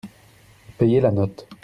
Payez 0.79 0.99
la 0.99 1.11
note. 1.11 1.45